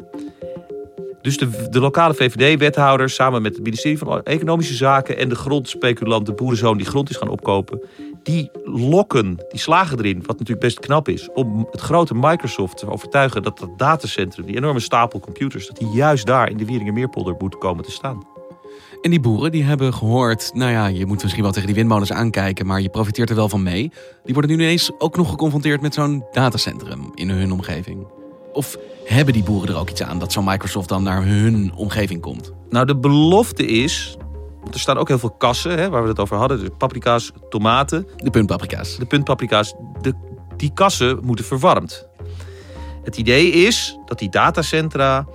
Dus 1.23 1.37
de, 1.37 1.67
de 1.69 1.79
lokale 1.79 2.13
VVD-wethouders 2.13 3.15
samen 3.15 3.41
met 3.41 3.53
het 3.53 3.63
ministerie 3.63 3.97
van 3.97 4.23
Economische 4.23 4.73
Zaken 4.73 5.17
en 5.17 5.29
de 5.29 5.35
grondspeculant, 5.35 6.25
de 6.25 6.33
boerenzoon 6.33 6.77
die 6.77 6.85
grond 6.85 7.09
is 7.09 7.15
gaan 7.15 7.27
opkopen, 7.27 7.81
die 8.23 8.49
lokken, 8.63 9.37
die 9.49 9.59
slagen 9.59 9.97
erin, 9.97 10.17
wat 10.17 10.39
natuurlijk 10.39 10.59
best 10.59 10.79
knap 10.79 11.07
is, 11.07 11.29
om 11.33 11.67
het 11.71 11.81
grote 11.81 12.13
Microsoft 12.15 12.77
te 12.77 12.91
overtuigen 12.91 13.43
dat 13.43 13.57
dat 13.57 13.69
datacentrum, 13.77 14.45
die 14.45 14.55
enorme 14.55 14.79
stapel 14.79 15.19
computers, 15.19 15.67
dat 15.67 15.77
die 15.77 15.89
juist 15.89 16.25
daar 16.25 16.49
in 16.49 16.57
de 16.57 16.65
Wieringermeerpolder 16.65 17.35
moet 17.37 17.57
komen 17.57 17.83
te 17.83 17.91
staan. 17.91 18.27
En 19.01 19.09
die 19.09 19.19
boeren 19.19 19.51
die 19.51 19.63
hebben 19.63 19.93
gehoord, 19.93 20.51
nou 20.53 20.71
ja, 20.71 20.87
je 20.87 21.05
moet 21.05 21.21
misschien 21.21 21.43
wel 21.43 21.51
tegen 21.51 21.67
die 21.67 21.75
windmolens 21.75 22.11
aankijken, 22.11 22.65
maar 22.65 22.81
je 22.81 22.89
profiteert 22.89 23.29
er 23.29 23.35
wel 23.35 23.49
van 23.49 23.63
mee. 23.63 23.91
Die 24.23 24.33
worden 24.33 24.57
nu 24.57 24.63
ineens 24.63 24.91
ook 24.97 25.17
nog 25.17 25.29
geconfronteerd 25.29 25.81
met 25.81 25.93
zo'n 25.93 26.25
datacentrum 26.31 27.11
in 27.15 27.29
hun 27.29 27.51
omgeving. 27.51 28.22
Of 28.53 28.77
hebben 29.05 29.33
die 29.33 29.43
boeren 29.43 29.69
er 29.69 29.79
ook 29.79 29.89
iets 29.89 30.03
aan 30.03 30.19
dat 30.19 30.31
zo'n 30.31 30.45
Microsoft 30.45 30.89
dan 30.89 31.03
naar 31.03 31.23
hun 31.23 31.73
omgeving 31.75 32.21
komt? 32.21 32.53
Nou, 32.69 32.85
de 32.85 32.97
belofte 32.97 33.65
is. 33.65 34.17
Er 34.71 34.79
staan 34.79 34.97
ook 34.97 35.07
heel 35.07 35.19
veel 35.19 35.31
kassen 35.31 35.77
hè, 35.77 35.89
waar 35.89 36.03
we 36.03 36.09
het 36.09 36.19
over 36.19 36.37
hadden. 36.37 36.59
Dus 36.59 36.69
paprika's, 36.77 37.31
tomaten. 37.49 38.07
De 38.15 38.29
puntpaprika's. 38.29 38.97
De 38.97 39.05
puntpaprika's. 39.05 39.73
De, 40.01 40.13
die 40.57 40.73
kassen 40.73 41.19
moeten 41.23 41.45
verwarmd. 41.45 42.07
Het 43.03 43.17
idee 43.17 43.51
is 43.51 43.97
dat 44.05 44.19
die 44.19 44.29
datacentra 44.29 45.27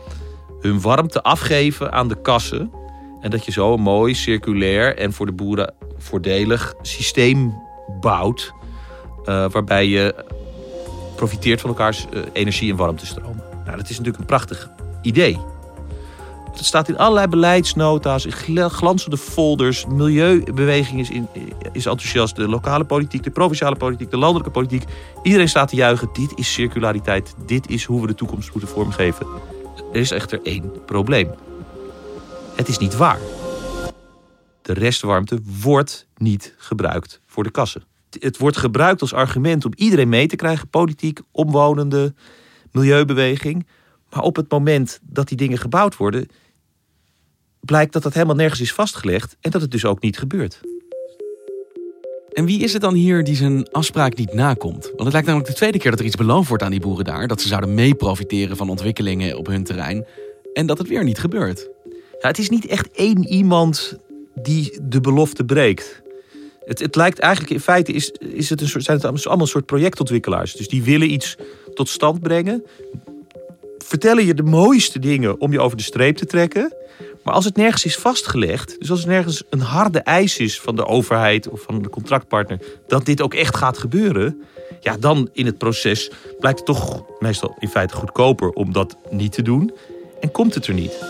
hun 0.60 0.80
warmte 0.80 1.22
afgeven 1.22 1.92
aan 1.92 2.08
de 2.08 2.20
kassen. 2.20 2.72
En 3.20 3.30
dat 3.30 3.44
je 3.44 3.52
zo 3.52 3.74
een 3.74 3.80
mooi 3.80 4.14
circulair 4.14 4.96
en 4.96 5.12
voor 5.12 5.26
de 5.26 5.32
boeren 5.32 5.74
voordelig 5.96 6.74
systeem 6.82 7.54
bouwt. 8.00 8.52
Uh, 9.24 9.50
waarbij 9.50 9.86
je 9.86 10.24
profiteert 11.18 11.60
van 11.60 11.70
elkaars 11.70 12.06
uh, 12.10 12.22
energie- 12.32 12.70
en 12.70 12.76
warmtestromen. 12.76 13.42
Nou, 13.64 13.76
dat 13.76 13.88
is 13.88 13.96
natuurlijk 13.96 14.18
een 14.18 14.26
prachtig 14.26 14.70
idee. 15.02 15.38
Het 16.58 16.66
staat 16.66 16.88
in 16.88 16.98
allerlei 16.98 17.26
beleidsnota's, 17.26 18.26
in 18.26 18.32
glanzende 18.70 19.16
folders. 19.16 19.84
De 19.84 19.94
milieubeweging 19.94 21.00
is, 21.00 21.10
in, 21.10 21.28
is 21.72 21.86
enthousiast. 21.86 22.36
De 22.36 22.48
lokale 22.48 22.84
politiek, 22.84 23.22
de 23.22 23.30
provinciale 23.30 23.76
politiek, 23.76 24.10
de 24.10 24.16
landelijke 24.16 24.50
politiek. 24.50 24.84
Iedereen 25.22 25.48
staat 25.48 25.68
te 25.68 25.76
juichen. 25.76 26.08
Dit 26.12 26.32
is 26.34 26.52
circulariteit. 26.52 27.34
Dit 27.46 27.70
is 27.70 27.84
hoe 27.84 28.00
we 28.00 28.06
de 28.06 28.14
toekomst 28.14 28.50
moeten 28.52 28.70
vormgeven. 28.70 29.26
Er 29.92 30.00
is 30.00 30.10
echter 30.10 30.40
één 30.42 30.72
probleem. 30.84 31.30
Het 32.54 32.68
is 32.68 32.78
niet 32.78 32.96
waar. 32.96 33.18
De 34.62 34.72
restwarmte 34.72 35.40
wordt 35.62 36.06
niet 36.16 36.54
gebruikt 36.58 37.20
voor 37.26 37.42
de 37.42 37.50
kassen. 37.50 37.82
Het 38.10 38.36
wordt 38.36 38.56
gebruikt 38.56 39.00
als 39.00 39.12
argument 39.12 39.64
om 39.64 39.72
iedereen 39.74 40.08
mee 40.08 40.26
te 40.26 40.36
krijgen, 40.36 40.68
politiek, 40.68 41.20
omwonenden, 41.30 42.16
milieubeweging. 42.72 43.66
Maar 44.10 44.22
op 44.22 44.36
het 44.36 44.50
moment 44.50 45.00
dat 45.02 45.28
die 45.28 45.36
dingen 45.36 45.58
gebouwd 45.58 45.96
worden, 45.96 46.28
blijkt 47.60 47.92
dat 47.92 48.02
dat 48.02 48.14
helemaal 48.14 48.34
nergens 48.34 48.60
is 48.60 48.72
vastgelegd 48.72 49.36
en 49.40 49.50
dat 49.50 49.60
het 49.60 49.70
dus 49.70 49.84
ook 49.84 50.00
niet 50.00 50.18
gebeurt. 50.18 50.60
En 52.32 52.44
wie 52.44 52.62
is 52.62 52.72
het 52.72 52.82
dan 52.82 52.94
hier 52.94 53.24
die 53.24 53.36
zijn 53.36 53.70
afspraak 53.70 54.16
niet 54.16 54.34
nakomt? 54.34 54.84
Want 54.84 55.02
het 55.02 55.12
lijkt 55.12 55.26
namelijk 55.26 55.50
de 55.50 55.56
tweede 55.56 55.78
keer 55.78 55.90
dat 55.90 56.00
er 56.00 56.06
iets 56.06 56.16
beloofd 56.16 56.48
wordt 56.48 56.62
aan 56.62 56.70
die 56.70 56.80
boeren 56.80 57.04
daar. 57.04 57.28
Dat 57.28 57.40
ze 57.40 57.48
zouden 57.48 57.74
mee 57.74 57.94
profiteren 57.94 58.56
van 58.56 58.68
ontwikkelingen 58.70 59.38
op 59.38 59.46
hun 59.46 59.64
terrein. 59.64 60.06
En 60.52 60.66
dat 60.66 60.78
het 60.78 60.88
weer 60.88 61.04
niet 61.04 61.18
gebeurt. 61.18 61.68
Ja, 62.20 62.28
het 62.28 62.38
is 62.38 62.48
niet 62.48 62.66
echt 62.66 62.90
één 62.90 63.26
iemand 63.26 63.96
die 64.34 64.78
de 64.82 65.00
belofte 65.00 65.44
breekt. 65.44 66.02
Het, 66.68 66.78
het 66.78 66.96
lijkt 66.96 67.18
eigenlijk, 67.18 67.52
in 67.52 67.60
feite 67.60 67.92
is, 67.92 68.10
is 68.10 68.50
het 68.50 68.60
een 68.60 68.68
soort, 68.68 68.84
zijn 68.84 68.96
het 68.96 69.06
allemaal 69.06 69.40
een 69.40 69.46
soort 69.46 69.66
projectontwikkelaars. 69.66 70.52
Dus 70.52 70.68
die 70.68 70.82
willen 70.82 71.12
iets 71.12 71.36
tot 71.74 71.88
stand 71.88 72.20
brengen. 72.20 72.64
Vertellen 73.78 74.26
je 74.26 74.34
de 74.34 74.42
mooiste 74.42 74.98
dingen 74.98 75.40
om 75.40 75.52
je 75.52 75.60
over 75.60 75.76
de 75.76 75.82
streep 75.82 76.16
te 76.16 76.26
trekken. 76.26 76.72
Maar 77.22 77.34
als 77.34 77.44
het 77.44 77.56
nergens 77.56 77.84
is 77.84 77.96
vastgelegd, 77.96 78.76
dus 78.78 78.90
als 78.90 79.02
er 79.02 79.08
nergens 79.08 79.42
een 79.50 79.60
harde 79.60 79.98
eis 79.98 80.38
is 80.38 80.60
van 80.60 80.76
de 80.76 80.86
overheid 80.86 81.48
of 81.48 81.62
van 81.62 81.82
de 81.82 81.88
contractpartner, 81.88 82.58
dat 82.86 83.04
dit 83.04 83.20
ook 83.20 83.34
echt 83.34 83.56
gaat 83.56 83.78
gebeuren, 83.78 84.42
ja, 84.80 84.96
dan 84.96 85.28
in 85.32 85.46
het 85.46 85.58
proces 85.58 86.10
blijkt 86.38 86.58
het 86.58 86.66
toch 86.66 87.04
meestal 87.18 87.56
in 87.58 87.68
feite 87.68 87.94
goedkoper 87.94 88.50
om 88.50 88.72
dat 88.72 88.96
niet 89.10 89.32
te 89.32 89.42
doen 89.42 89.72
en 90.20 90.30
komt 90.30 90.54
het 90.54 90.66
er 90.66 90.74
niet. 90.74 91.04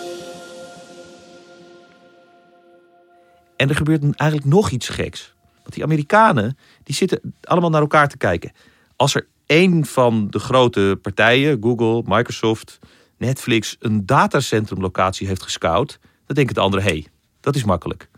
En 3.57 3.69
er 3.69 3.77
gebeurt 3.77 4.03
eigenlijk 4.03 4.51
nog 4.51 4.71
iets 4.71 4.89
geks. 4.89 5.37
Die 5.75 5.83
Amerikanen 5.83 6.59
die 6.83 6.95
zitten 6.95 7.35
allemaal 7.43 7.71
naar 7.71 7.81
elkaar 7.81 8.09
te 8.09 8.17
kijken. 8.17 8.53
Als 8.97 9.15
er 9.15 9.27
één 9.47 9.85
van 9.85 10.29
de 10.31 10.39
grote 10.39 10.99
partijen, 11.03 11.59
Google, 11.63 12.03
Microsoft, 12.07 12.79
Netflix, 13.17 13.77
een 13.79 14.07
datacentrumlocatie 14.07 15.27
heeft 15.27 15.43
gescout, 15.43 15.99
dan 16.27 16.37
denkt 16.37 16.51
het 16.51 16.59
andere: 16.59 16.83
hé, 16.83 16.89
hey, 16.89 17.07
dat 17.41 17.55
is 17.55 17.65
makkelijk. 17.65 18.09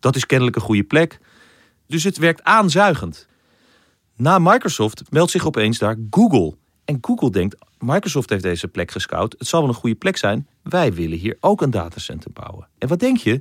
Dat 0.00 0.16
is 0.16 0.26
kennelijk 0.26 0.56
een 0.56 0.62
goede 0.62 0.84
plek. 0.84 1.18
Dus 1.86 2.04
het 2.04 2.18
werkt 2.18 2.44
aanzuigend. 2.44 3.26
Na 4.16 4.38
Microsoft 4.38 5.02
meldt 5.10 5.30
zich 5.30 5.46
opeens 5.46 5.78
daar 5.78 5.96
Google. 6.10 6.54
En 6.84 6.98
Google 7.00 7.30
denkt: 7.30 7.56
Microsoft 7.78 8.30
heeft 8.30 8.42
deze 8.42 8.68
plek 8.68 8.90
gescout. 8.90 9.34
Het 9.38 9.48
zal 9.48 9.60
wel 9.60 9.68
een 9.68 9.74
goede 9.74 9.96
plek 9.96 10.16
zijn. 10.16 10.48
Wij 10.62 10.92
willen 10.92 11.18
hier 11.18 11.36
ook 11.40 11.62
een 11.62 11.70
datacenter 11.70 12.30
bouwen. 12.32 12.68
En 12.78 12.88
wat 12.88 12.98
denk 12.98 13.16
je? 13.16 13.32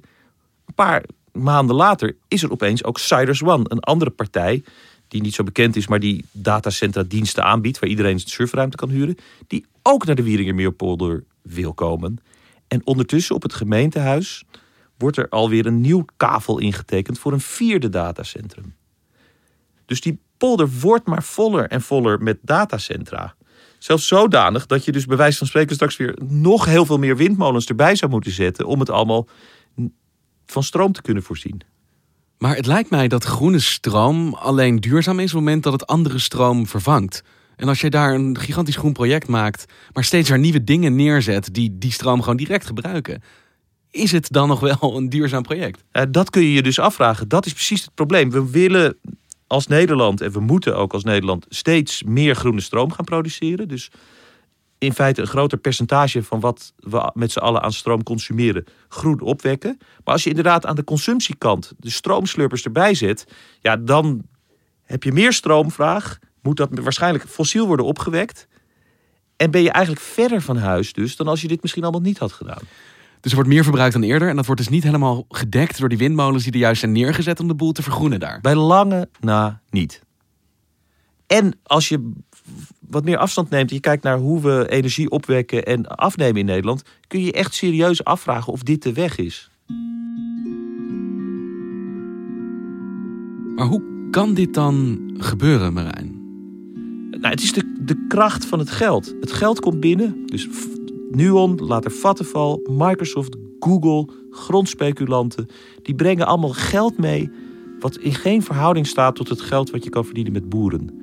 Een 0.65 0.73
paar 0.75 1.03
maanden 1.37 1.75
later 1.75 2.15
is 2.27 2.43
er 2.43 2.51
opeens 2.51 2.83
ook 2.83 2.99
Cyrus 2.99 3.43
One, 3.43 3.65
een 3.67 3.79
andere 3.79 4.11
partij 4.11 4.63
die 5.07 5.21
niet 5.21 5.33
zo 5.33 5.43
bekend 5.43 5.75
is, 5.75 5.87
maar 5.87 5.99
die 5.99 6.25
datacentra 6.31 7.03
diensten 7.03 7.43
aanbiedt, 7.43 7.79
waar 7.79 7.89
iedereen 7.89 8.19
zijn 8.19 8.31
serverruimte 8.31 8.77
kan 8.77 8.89
huren, 8.89 9.17
die 9.47 9.65
ook 9.81 10.05
naar 10.05 10.15
de 10.15 10.23
Wieringermeerpolder 10.23 11.23
wil 11.41 11.73
komen. 11.73 12.17
En 12.67 12.81
ondertussen 12.83 13.35
op 13.35 13.43
het 13.43 13.53
gemeentehuis 13.53 14.43
wordt 14.97 15.17
er 15.17 15.29
alweer 15.29 15.65
een 15.65 15.81
nieuw 15.81 16.05
kavel 16.17 16.59
ingetekend 16.59 17.19
voor 17.19 17.33
een 17.33 17.39
vierde 17.41 17.89
datacentrum. 17.89 18.75
Dus 19.85 20.01
die 20.01 20.19
polder 20.37 20.69
wordt 20.79 21.05
maar 21.05 21.23
voller 21.23 21.67
en 21.67 21.81
voller 21.81 22.23
met 22.23 22.37
datacentra. 22.41 23.35
Zelfs 23.77 24.07
zodanig 24.07 24.65
dat 24.65 24.85
je 24.85 24.91
dus 24.91 25.05
bij 25.05 25.17
wijze 25.17 25.37
van 25.37 25.47
spreken 25.47 25.75
straks 25.75 25.97
weer 25.97 26.17
nog 26.23 26.65
heel 26.65 26.85
veel 26.85 26.97
meer 26.97 27.17
windmolens 27.17 27.65
erbij 27.65 27.95
zou 27.95 28.11
moeten 28.11 28.31
zetten 28.31 28.65
om 28.65 28.79
het 28.79 28.89
allemaal 28.89 29.27
van 30.51 30.63
stroom 30.63 30.91
te 30.91 31.01
kunnen 31.01 31.23
voorzien. 31.23 31.61
Maar 32.37 32.55
het 32.55 32.65
lijkt 32.65 32.89
mij 32.89 33.07
dat 33.07 33.23
groene 33.23 33.59
stroom 33.59 34.33
alleen 34.33 34.79
duurzaam 34.79 35.19
is 35.19 35.29
op 35.29 35.35
het 35.35 35.45
moment 35.45 35.63
dat 35.63 35.73
het 35.73 35.87
andere 35.87 36.19
stroom 36.19 36.67
vervangt. 36.67 37.23
En 37.55 37.67
als 37.67 37.81
je 37.81 37.89
daar 37.89 38.13
een 38.13 38.37
gigantisch 38.37 38.75
groen 38.75 38.93
project 38.93 39.27
maakt, 39.27 39.65
maar 39.93 40.03
steeds 40.03 40.29
weer 40.29 40.39
nieuwe 40.39 40.63
dingen 40.63 40.95
neerzet 40.95 41.53
die 41.53 41.77
die 41.77 41.91
stroom 41.91 42.21
gewoon 42.21 42.37
direct 42.37 42.65
gebruiken, 42.65 43.21
is 43.91 44.11
het 44.11 44.29
dan 44.29 44.47
nog 44.47 44.59
wel 44.59 44.97
een 44.97 45.09
duurzaam 45.09 45.41
project? 45.41 45.83
Uh, 45.91 46.03
dat 46.09 46.29
kun 46.29 46.41
je 46.41 46.53
je 46.53 46.63
dus 46.63 46.79
afvragen. 46.79 47.27
Dat 47.27 47.45
is 47.45 47.53
precies 47.53 47.81
het 47.81 47.93
probleem. 47.93 48.31
We 48.31 48.49
willen 48.49 48.97
als 49.47 49.67
Nederland, 49.67 50.21
en 50.21 50.31
we 50.31 50.39
moeten 50.39 50.77
ook 50.77 50.93
als 50.93 51.03
Nederland, 51.03 51.45
steeds 51.49 52.03
meer 52.03 52.35
groene 52.35 52.61
stroom 52.61 52.91
gaan 52.91 53.05
produceren. 53.05 53.67
Dus 53.67 53.91
in 54.77 54.93
feite 54.93 55.21
een 55.21 55.27
groter 55.27 55.57
percentage 55.57 56.23
van 56.23 56.39
wat 56.39 56.73
we 56.77 57.11
met 57.13 57.31
z'n 57.31 57.39
allen 57.39 57.61
aan 57.61 57.73
stroom 57.73 58.03
consumeren 58.03 58.65
groen 58.87 59.21
opwekken. 59.21 59.77
Maar 60.03 60.13
als 60.13 60.23
je 60.23 60.29
inderdaad 60.29 60.65
aan 60.65 60.75
de 60.75 60.83
consumptiekant 60.83 61.73
de 61.77 61.89
stroomslurpers 61.89 62.63
erbij 62.63 62.93
zet, 62.93 63.27
ja, 63.59 63.77
dan 63.77 64.21
heb 64.83 65.03
je 65.03 65.11
meer 65.11 65.33
stroomvraag. 65.33 66.19
Moet 66.41 66.57
dat 66.57 66.69
waarschijnlijk 66.71 67.27
fossiel 67.29 67.67
worden 67.67 67.85
opgewekt. 67.85 68.47
En 69.35 69.51
ben 69.51 69.61
je 69.61 69.71
eigenlijk 69.71 70.05
verder 70.05 70.41
van 70.41 70.57
huis 70.57 70.93
dus 70.93 71.15
dan 71.15 71.27
als 71.27 71.41
je 71.41 71.47
dit 71.47 71.61
misschien 71.61 71.83
allemaal 71.83 72.01
niet 72.01 72.17
had 72.17 72.31
gedaan. 72.31 72.61
Dus 73.19 73.31
er 73.31 73.37
wordt 73.37 73.49
meer 73.49 73.63
verbruikt 73.63 73.93
dan 73.93 74.03
eerder. 74.03 74.29
En 74.29 74.35
dat 74.35 74.45
wordt 74.45 74.61
dus 74.61 74.69
niet 74.69 74.83
helemaal 74.83 75.25
gedekt 75.29 75.79
door 75.79 75.89
die 75.89 75.97
windmolens 75.97 76.43
die 76.43 76.53
er 76.53 76.59
juist 76.59 76.79
zijn 76.79 76.91
neergezet 76.91 77.39
om 77.39 77.47
de 77.47 77.55
boel 77.55 77.71
te 77.71 77.83
vergroenen 77.83 78.19
daar. 78.19 78.41
Bij 78.41 78.55
lange 78.55 79.09
na 79.19 79.61
niet. 79.69 80.01
En 81.27 81.59
als 81.63 81.89
je 81.89 82.11
wat 82.89 83.03
meer 83.03 83.17
afstand 83.17 83.49
neemt 83.49 83.69
en 83.69 83.75
je 83.75 83.81
kijkt 83.81 84.03
naar 84.03 84.17
hoe 84.17 84.41
we 84.41 84.69
energie 84.69 85.09
opwekken 85.09 85.65
en 85.65 85.87
afnemen 85.87 86.39
in 86.39 86.45
Nederland, 86.45 86.83
kun 87.07 87.19
je 87.19 87.25
je 87.25 87.31
echt 87.31 87.53
serieus 87.53 88.03
afvragen 88.03 88.53
of 88.53 88.63
dit 88.63 88.83
de 88.83 88.93
weg 88.93 89.17
is. 89.17 89.49
Maar 93.55 93.65
hoe 93.65 93.81
kan 94.11 94.33
dit 94.33 94.53
dan 94.53 94.99
gebeuren, 95.17 95.73
Marijn? 95.73 96.15
Nou, 97.09 97.27
het 97.27 97.41
is 97.41 97.53
de, 97.53 97.73
de 97.79 98.05
kracht 98.07 98.45
van 98.45 98.59
het 98.59 98.69
geld. 98.69 99.15
Het 99.19 99.31
geld 99.31 99.59
komt 99.59 99.79
binnen. 99.79 100.25
Dus 100.25 100.47
Nuon, 101.11 101.55
later 101.55 101.91
Vattenfall, 101.91 102.59
Microsoft, 102.69 103.35
Google, 103.59 104.07
grondspeculanten. 104.31 105.47
Die 105.81 105.95
brengen 105.95 106.27
allemaal 106.27 106.53
geld 106.53 106.97
mee 106.97 107.29
wat 107.79 107.97
in 107.97 108.13
geen 108.13 108.43
verhouding 108.43 108.87
staat 108.87 109.15
tot 109.15 109.29
het 109.29 109.41
geld 109.41 109.69
wat 109.69 109.83
je 109.83 109.89
kan 109.89 110.05
verdienen 110.05 110.33
met 110.33 110.49
boeren. 110.49 110.96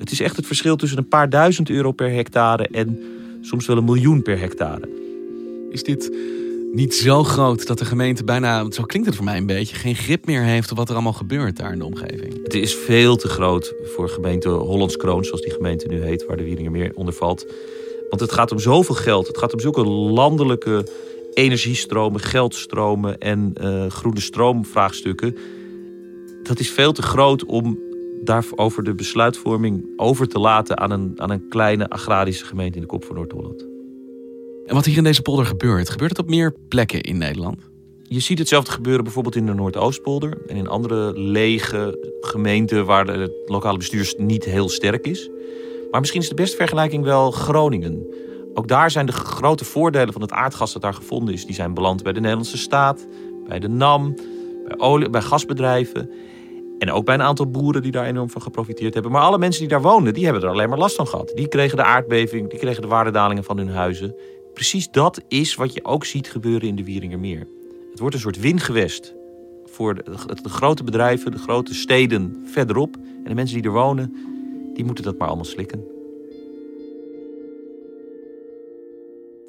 Het 0.00 0.10
is 0.10 0.20
echt 0.20 0.36
het 0.36 0.46
verschil 0.46 0.76
tussen 0.76 0.98
een 0.98 1.08
paar 1.08 1.30
duizend 1.30 1.70
euro 1.70 1.92
per 1.92 2.12
hectare 2.12 2.68
en 2.72 2.98
soms 3.40 3.66
wel 3.66 3.76
een 3.76 3.84
miljoen 3.84 4.22
per 4.22 4.38
hectare. 4.38 4.88
Is 5.70 5.82
dit 5.82 6.16
niet 6.72 6.94
zo 6.94 7.24
groot 7.24 7.66
dat 7.66 7.78
de 7.78 7.84
gemeente 7.84 8.24
bijna, 8.24 8.70
zo 8.70 8.82
klinkt 8.82 9.08
het 9.08 9.16
voor 9.16 9.24
mij 9.24 9.36
een 9.36 9.46
beetje, 9.46 9.76
geen 9.76 9.94
grip 9.94 10.26
meer 10.26 10.42
heeft 10.42 10.70
op 10.70 10.76
wat 10.76 10.88
er 10.88 10.94
allemaal 10.94 11.12
gebeurt 11.12 11.56
daar 11.56 11.72
in 11.72 11.78
de 11.78 11.84
omgeving? 11.84 12.42
Het 12.42 12.54
is 12.54 12.74
veel 12.74 13.16
te 13.16 13.28
groot 13.28 13.74
voor 13.84 14.08
gemeente 14.08 14.48
Hollands 14.48 14.96
Kroon, 14.96 15.24
zoals 15.24 15.42
die 15.42 15.52
gemeente 15.52 15.86
nu 15.86 16.02
heet, 16.02 16.26
waar 16.26 16.36
de 16.36 16.44
Wieringermeer 16.44 16.92
onder 16.94 17.14
valt. 17.14 17.46
Want 18.08 18.20
het 18.20 18.32
gaat 18.32 18.52
om 18.52 18.58
zoveel 18.58 18.94
geld. 18.94 19.26
Het 19.26 19.38
gaat 19.38 19.52
om 19.52 19.60
zulke 19.60 19.84
landelijke 19.84 20.86
energiestromen, 21.34 22.20
geldstromen 22.20 23.18
en 23.18 23.54
uh, 23.62 23.86
groene 23.86 24.20
stroomvraagstukken. 24.20 25.36
Dat 26.42 26.58
is 26.58 26.70
veel 26.70 26.92
te 26.92 27.02
groot 27.02 27.44
om 27.44 27.78
daarover 28.24 28.84
de 28.84 28.94
besluitvorming 28.94 29.84
over 29.96 30.28
te 30.28 30.38
laten 30.38 30.78
aan 30.78 30.90
een, 30.90 31.12
aan 31.16 31.30
een 31.30 31.48
kleine 31.48 31.88
agrarische 31.88 32.44
gemeente 32.44 32.74
in 32.74 32.80
de 32.80 32.88
kop 32.88 33.04
van 33.04 33.16
Noord-Holland. 33.16 33.66
En 34.66 34.74
wat 34.74 34.84
hier 34.84 34.96
in 34.96 35.04
deze 35.04 35.22
polder 35.22 35.46
gebeurt, 35.46 35.90
gebeurt 35.90 36.10
het 36.10 36.20
op 36.20 36.28
meer 36.28 36.54
plekken 36.68 37.00
in 37.00 37.18
Nederland? 37.18 37.68
Je 38.02 38.20
ziet 38.20 38.38
hetzelfde 38.38 38.70
gebeuren 38.70 39.04
bijvoorbeeld 39.04 39.36
in 39.36 39.46
de 39.46 39.54
Noordoostpolder 39.54 40.38
en 40.46 40.56
in 40.56 40.68
andere 40.68 41.18
lege 41.18 42.14
gemeenten 42.20 42.86
waar 42.86 43.06
het 43.06 43.32
lokale 43.46 43.78
bestuur 43.78 44.14
niet 44.16 44.44
heel 44.44 44.68
sterk 44.68 45.06
is. 45.06 45.30
Maar 45.90 46.00
misschien 46.00 46.20
is 46.20 46.28
de 46.28 46.34
beste 46.34 46.56
vergelijking 46.56 47.04
wel 47.04 47.30
Groningen. 47.30 48.06
Ook 48.54 48.68
daar 48.68 48.90
zijn 48.90 49.06
de 49.06 49.12
grote 49.12 49.64
voordelen 49.64 50.12
van 50.12 50.22
het 50.22 50.32
aardgas 50.32 50.72
dat 50.72 50.82
daar 50.82 50.94
gevonden 50.94 51.34
is, 51.34 51.46
die 51.46 51.54
zijn 51.54 51.74
beland 51.74 52.02
bij 52.02 52.12
de 52.12 52.20
Nederlandse 52.20 52.58
staat, 52.58 53.06
bij 53.48 53.58
de 53.58 53.68
NAM, 53.68 54.14
bij, 54.64 54.78
olie, 54.78 55.10
bij 55.10 55.22
gasbedrijven. 55.22 56.10
En 56.80 56.92
ook 56.92 57.04
bij 57.04 57.14
een 57.14 57.22
aantal 57.22 57.50
boeren 57.50 57.82
die 57.82 57.92
daar 57.92 58.06
enorm 58.06 58.30
van 58.30 58.42
geprofiteerd 58.42 58.94
hebben. 58.94 59.12
Maar 59.12 59.22
alle 59.22 59.38
mensen 59.38 59.60
die 59.60 59.70
daar 59.70 59.82
woonden, 59.82 60.14
die 60.14 60.24
hebben 60.24 60.42
er 60.42 60.48
alleen 60.48 60.68
maar 60.68 60.78
last 60.78 60.96
van 60.96 61.06
gehad. 61.06 61.32
Die 61.34 61.48
kregen 61.48 61.76
de 61.76 61.84
aardbeving, 61.84 62.50
die 62.50 62.58
kregen 62.58 62.82
de 62.82 62.88
waardedalingen 62.88 63.44
van 63.44 63.56
hun 63.56 63.68
huizen. 63.68 64.14
Precies 64.54 64.90
dat 64.90 65.22
is 65.28 65.54
wat 65.54 65.74
je 65.74 65.84
ook 65.84 66.04
ziet 66.04 66.30
gebeuren 66.30 66.68
in 66.68 66.76
de 66.76 66.84
Wieringermeer. 66.84 67.48
Het 67.90 67.98
wordt 67.98 68.14
een 68.14 68.20
soort 68.20 68.40
wingewest 68.40 69.14
voor 69.64 69.94
de, 69.94 70.48
grote 70.48 70.84
bedrijven, 70.84 71.30
de 71.30 71.38
grote 71.38 71.74
steden 71.74 72.42
verderop. 72.44 72.96
En 72.96 73.24
de 73.24 73.34
mensen 73.34 73.56
die 73.56 73.66
er 73.66 73.72
wonen, 73.72 74.16
die 74.74 74.84
moeten 74.84 75.04
dat 75.04 75.18
maar 75.18 75.28
allemaal 75.28 75.44
slikken. 75.44 75.84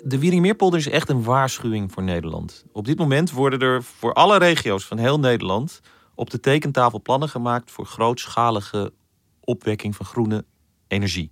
De 0.03 0.19
Wieringermeerpolder 0.19 0.79
is 0.79 0.89
echt 0.89 1.09
een 1.09 1.23
waarschuwing 1.23 1.91
voor 1.91 2.03
Nederland. 2.03 2.65
Op 2.71 2.85
dit 2.85 2.97
moment 2.97 3.31
worden 3.31 3.59
er 3.59 3.83
voor 3.83 4.13
alle 4.13 4.37
regio's 4.37 4.85
van 4.85 4.97
heel 4.97 5.19
Nederland 5.19 5.81
op 6.21 6.29
de 6.29 6.39
tekentafel 6.39 7.01
plannen 7.01 7.29
gemaakt 7.29 7.71
voor 7.71 7.85
grootschalige 7.85 8.93
opwekking 9.39 9.95
van 9.95 10.05
groene 10.05 10.45
energie. 10.87 11.31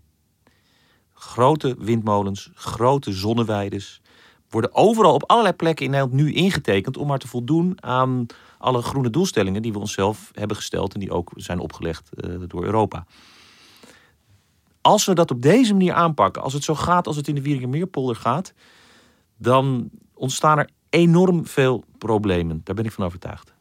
Grote 1.13 1.75
windmolens, 1.79 2.52
grote 2.54 3.13
zonneweides 3.13 4.02
worden 4.49 4.75
overal 4.75 5.13
op 5.13 5.30
allerlei 5.30 5.56
plekken 5.56 5.86
in 5.86 5.91
Nederland 5.91 6.21
nu 6.21 6.34
ingetekend 6.34 6.97
om 6.97 7.08
maar 7.08 7.19
te 7.19 7.28
voldoen 7.28 7.84
aan 7.84 8.25
alle 8.58 8.82
groene 8.82 9.10
doelstellingen 9.10 9.62
die 9.62 9.73
we 9.73 9.80
onszelf 9.80 10.32
hebben 10.34 10.58
gesteld 10.58 10.93
en 10.93 10.99
die 10.99 11.12
ook 11.12 11.32
zijn 11.36 11.60
opgelegd 11.60 12.10
uh, 12.13 12.36
door 12.47 12.63
Europa. 12.63 13.06
Als 14.82 15.06
we 15.06 15.13
dat 15.13 15.32
op 15.32 15.41
deze 15.41 15.73
manier 15.73 15.93
aanpakken, 15.93 16.41
als 16.41 16.54
het 16.54 16.63
zo 16.63 16.75
gaat 16.75 17.08
als 17.08 17.15
het 17.15 17.28
in 17.28 17.36
de 17.36 17.41
Wieringermeerpolder 17.41 18.15
gaat, 18.15 18.54
dan 19.38 19.89
ontstaan 20.13 20.58
er 20.58 20.69
enorm 20.89 21.45
veel 21.45 21.84
problemen. 21.97 22.62
Daar 22.63 22.75
ben 22.75 22.86
ik 22.86 22.91
van 22.91 23.06
overtuigd. 23.06 23.58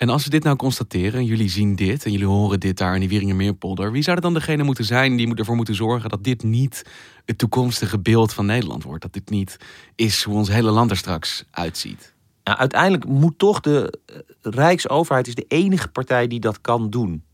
En 0.00 0.08
als 0.08 0.24
we 0.24 0.30
dit 0.30 0.44
nou 0.44 0.56
constateren, 0.56 1.24
jullie 1.24 1.48
zien 1.48 1.76
dit 1.76 2.04
en 2.04 2.12
jullie 2.12 2.26
horen 2.26 2.60
dit 2.60 2.78
daar 2.78 2.94
in 2.94 3.00
die 3.00 3.08
Wieringermeerpolder, 3.08 3.92
wie 3.92 4.02
zou 4.02 4.20
dan 4.20 4.34
degene 4.34 4.62
moeten 4.62 4.84
zijn 4.84 5.16
die 5.16 5.34
ervoor 5.34 5.56
moeten 5.56 5.74
zorgen 5.74 6.10
dat 6.10 6.24
dit 6.24 6.42
niet 6.42 6.84
het 7.24 7.38
toekomstige 7.38 7.98
beeld 7.98 8.32
van 8.32 8.46
Nederland 8.46 8.82
wordt? 8.82 9.02
Dat 9.02 9.12
dit 9.12 9.30
niet 9.30 9.56
is 9.94 10.22
hoe 10.22 10.34
ons 10.34 10.48
hele 10.48 10.70
land 10.70 10.90
er 10.90 10.96
straks 10.96 11.44
uitziet? 11.50 12.14
Nou, 12.44 12.58
uiteindelijk 12.58 13.04
moet 13.04 13.38
toch 13.38 13.60
de 13.60 14.00
eh, 14.06 14.16
Rijksoverheid 14.40 15.26
is 15.26 15.34
de 15.34 15.44
enige 15.48 15.88
partij 15.88 16.26
die 16.26 16.40
dat 16.40 16.60
kan 16.60 16.90
doen. 16.90 17.24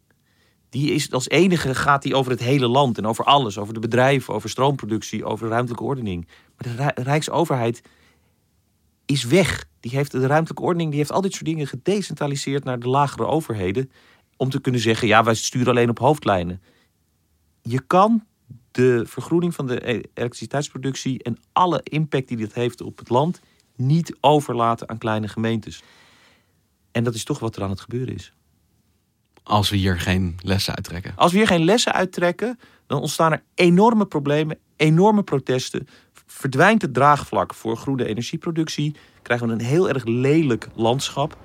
Die 0.69 0.93
is 0.93 1.13
als 1.13 1.29
enige 1.29 1.75
gaat 1.75 2.03
die 2.03 2.15
over 2.15 2.31
het 2.31 2.41
hele 2.41 2.69
land 2.69 2.99
en 2.99 3.07
over 3.07 3.25
alles, 3.25 3.59
over 3.59 3.75
de 3.75 3.81
bedrijven, 3.81 4.35
over 4.35 4.51
stroomproductie, 4.51 5.25
over 5.25 5.49
ruimtelijke 5.49 5.85
ordening. 5.85 6.29
Maar 6.57 6.95
de 6.95 7.03
Rijksoverheid 7.03 7.83
is 9.05 9.25
weg. 9.25 9.65
Die 9.87 9.97
heeft 9.97 10.13
de 10.13 10.27
ruimtelijke 10.27 10.63
ordening, 10.63 10.91
die 10.91 10.99
heeft 10.99 11.13
al 11.13 11.21
dit 11.21 11.33
soort 11.33 11.45
dingen 11.45 11.67
gedecentraliseerd 11.67 12.65
naar 12.65 12.79
de 12.79 12.89
lagere 12.89 13.27
overheden. 13.27 13.91
Om 14.37 14.51
te 14.51 14.61
kunnen 14.61 14.81
zeggen, 14.81 15.09
ja, 15.09 15.25
wij 15.25 15.35
sturen 15.35 15.69
alleen 15.69 15.91
op 15.91 15.99
hoofdlijnen. 15.99 16.63
Je 17.63 17.81
kan 17.87 18.25
de 18.71 19.03
vergroening 19.07 19.55
van 19.55 19.67
de 19.67 19.91
e- 19.91 20.03
elektriciteitsproductie 20.15 21.23
en 21.23 21.39
alle 21.53 21.81
impact 21.83 22.29
die 22.29 22.37
dit 22.37 22.55
heeft 22.55 22.81
op 22.81 22.99
het 22.99 23.09
land 23.09 23.41
niet 23.77 24.17
overlaten 24.21 24.89
aan 24.89 24.99
kleine 24.99 25.29
gemeentes. 25.29 25.83
En 26.93 27.05
dat 27.05 27.15
is 27.15 27.25
toch 27.25 27.39
wat 27.39 27.57
er 27.57 27.63
aan 27.63 27.71
het 27.71 27.81
gebeuren 27.81 28.15
is. 28.15 28.33
Als 29.43 29.71
we 29.71 29.77
hier 29.77 30.01
geen 30.01 30.39
lessen 30.43 30.75
uittrekken. 30.75 31.13
Als 31.17 31.33
we 31.33 31.39
hier 31.39 31.47
geen 31.47 31.65
lessen 31.65 31.93
uittrekken, 31.93 32.59
dan 32.87 33.01
ontstaan 33.01 33.33
er 33.33 33.43
enorme 33.55 34.07
problemen, 34.07 34.59
enorme 34.77 35.23
protesten. 35.23 35.89
Verdwijnt 36.27 36.83
het 36.83 36.95
draagvlak 36.95 37.55
voor 37.55 37.77
groene 37.77 38.07
energieproductie. 38.07 38.97
Krijgen 39.27 39.47
we 39.47 39.53
een 39.53 39.61
heel 39.61 39.89
erg 39.89 40.05
lelijk 40.05 40.69
landschap. 40.75 41.37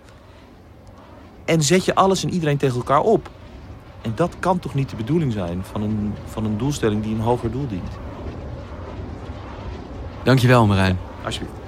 En 1.45 1.61
zet 1.61 1.85
je 1.85 1.95
alles 1.95 2.23
en 2.23 2.33
iedereen 2.33 2.57
tegen 2.57 2.75
elkaar 2.75 2.99
op. 2.99 3.29
En 4.01 4.11
dat 4.15 4.35
kan 4.39 4.59
toch 4.59 4.73
niet 4.73 4.89
de 4.89 4.95
bedoeling 4.95 5.33
zijn 5.33 5.63
van 5.71 5.81
een, 5.81 6.13
van 6.25 6.45
een 6.45 6.57
doelstelling 6.57 7.03
die 7.03 7.15
een 7.15 7.21
hoger 7.21 7.51
doel 7.51 7.67
dient. 7.67 7.89
Dankjewel 10.23 10.65
Marijn. 10.65 10.99
Alsjeblieft. 11.25 11.59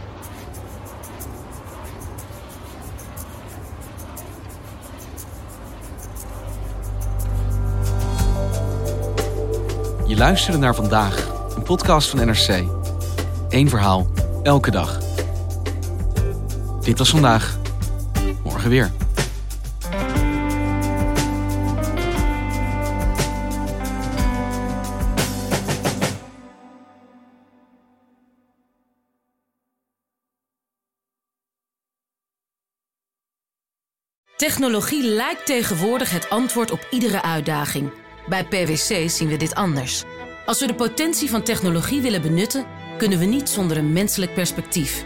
Je 10.08 10.18
luisterde 10.18 10.58
naar 10.58 10.76
vandaag, 10.76 11.32
een 11.56 11.64
podcast 11.64 12.10
van 12.10 12.26
NRC. 12.26 12.64
Eén 13.50 13.70
verhaal, 13.70 14.08
elke 14.44 14.72
dag. 14.72 15.13
Dit 16.84 16.98
was 16.98 17.10
vandaag. 17.10 17.60
Morgen 18.44 18.70
weer. 18.70 18.92
Technologie 34.36 35.04
lijkt 35.04 35.46
tegenwoordig 35.46 36.12
het 36.12 36.30
antwoord 36.30 36.72
op 36.72 36.88
iedere 36.90 37.22
uitdaging. 37.22 37.92
Bij 38.28 38.46
PwC 38.46 39.10
zien 39.10 39.28
we 39.28 39.38
dit 39.38 39.56
anders. 39.56 40.04
Als 40.46 40.60
we 40.60 40.68
de 40.68 40.76
potentie 40.76 41.30
van 41.30 41.44
technologie 41.44 42.02
willen 42.02 42.22
benutten, 42.22 42.66
kunnen 42.98 43.20
we 43.20 43.26
niet 43.26 43.50
zonder 43.50 43.78
een 43.78 43.94
menselijk 43.94 44.34
perspectief. 44.34 45.06